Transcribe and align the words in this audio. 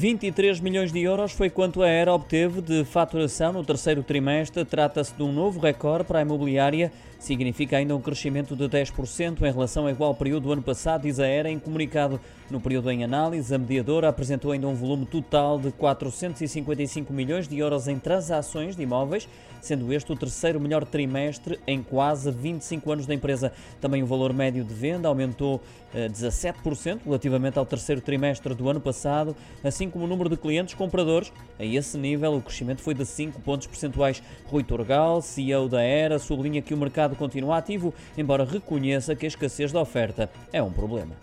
23 0.00 0.60
milhões 0.60 0.90
de 0.90 1.02
euros 1.02 1.30
foi 1.32 1.50
quanto 1.50 1.82
a 1.82 1.86
Era 1.86 2.14
obteve 2.14 2.62
de 2.62 2.86
faturação 2.86 3.52
no 3.52 3.62
terceiro 3.62 4.02
trimestre. 4.02 4.64
Trata-se 4.64 5.12
de 5.12 5.22
um 5.22 5.30
novo 5.30 5.60
recorde 5.60 6.04
para 6.04 6.20
a 6.20 6.22
imobiliária. 6.22 6.90
Significa 7.18 7.76
ainda 7.76 7.94
um 7.94 8.00
crescimento 8.00 8.56
de 8.56 8.64
10% 8.64 9.42
em 9.42 9.52
relação 9.52 9.82
ao 9.82 9.90
igual 9.90 10.14
período 10.14 10.44
do 10.44 10.52
ano 10.52 10.62
passado, 10.62 11.02
diz 11.02 11.20
a 11.20 11.26
Era 11.26 11.50
em 11.50 11.58
comunicado. 11.58 12.18
No 12.50 12.62
período 12.62 12.90
em 12.90 13.04
análise, 13.04 13.54
a 13.54 13.58
mediadora 13.58 14.08
apresentou 14.08 14.52
ainda 14.52 14.66
um 14.66 14.74
volume 14.74 15.04
total 15.04 15.58
de 15.58 15.70
455 15.70 17.12
milhões 17.12 17.46
de 17.46 17.58
euros 17.58 17.86
em 17.86 17.98
transações 17.98 18.74
de 18.74 18.82
imóveis, 18.82 19.28
sendo 19.60 19.92
este 19.92 20.10
o 20.10 20.16
terceiro 20.16 20.58
melhor 20.58 20.84
trimestre 20.86 21.60
em 21.66 21.82
quase 21.82 22.30
25 22.30 22.90
anos 22.90 23.06
da 23.06 23.14
empresa. 23.14 23.52
Também 23.82 24.02
o 24.02 24.06
valor 24.06 24.32
médio 24.32 24.64
de 24.64 24.72
venda 24.72 25.06
aumentou 25.06 25.62
17% 25.94 26.96
eh, 26.96 26.98
relativamente 27.04 27.58
ao 27.58 27.66
terceiro 27.66 28.00
trimestre 28.00 28.54
do 28.54 28.68
ano 28.68 28.80
passado, 28.80 29.36
assim 29.62 29.89
como 29.90 30.04
o 30.04 30.08
número 30.08 30.30
de 30.30 30.36
clientes 30.36 30.74
compradores. 30.74 31.32
A 31.58 31.64
esse 31.64 31.98
nível, 31.98 32.34
o 32.34 32.42
crescimento 32.42 32.80
foi 32.80 32.94
de 32.94 33.04
5 33.04 33.40
pontos 33.40 33.66
percentuais. 33.66 34.22
Rui 34.46 34.62
Torgal, 34.62 35.20
CEO 35.20 35.68
da 35.68 35.82
Era, 35.82 36.18
sublinha 36.18 36.62
que 36.62 36.74
o 36.74 36.78
mercado 36.78 37.16
continua 37.16 37.58
ativo, 37.58 37.92
embora 38.16 38.44
reconheça 38.44 39.14
que 39.14 39.26
a 39.26 39.28
escassez 39.28 39.72
da 39.72 39.80
oferta 39.80 40.30
é 40.52 40.62
um 40.62 40.72
problema. 40.72 41.14